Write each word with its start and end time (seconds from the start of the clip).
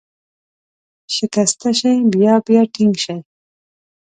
شکسته 1.15 1.69
شي، 1.79 1.93
بیا 2.13 2.33
بیا 2.45 2.61
ټینګ 2.73 2.95
شي. 3.03 3.17